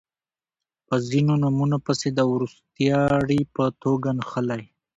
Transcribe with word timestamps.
په 0.87 0.95
ځینو 1.09 1.33
نومونو 1.43 1.77
پسې 1.85 2.09
د 2.13 2.19
وروستاړي 2.33 3.41
په 3.55 3.63
توګه 3.83 4.09
نښلی 4.17 4.63